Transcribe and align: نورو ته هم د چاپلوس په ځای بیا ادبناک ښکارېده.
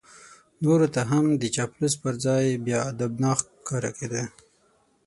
نورو 0.63 0.87
ته 0.93 1.01
هم 1.11 1.25
د 1.41 1.43
چاپلوس 1.55 1.93
په 2.03 2.09
ځای 2.23 2.45
بیا 2.65 2.79
ادبناک 2.91 3.39
ښکارېده. 3.51 4.23